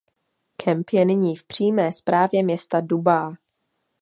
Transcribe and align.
Kemp 0.57 0.89
je 0.89 1.05
nyní 1.05 1.35
v 1.35 1.43
přímé 1.43 1.91
správě 1.93 2.43
města 2.43 2.81
Dubá. 2.81 3.33